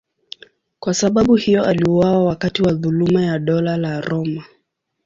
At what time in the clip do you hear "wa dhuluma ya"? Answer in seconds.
2.63-3.39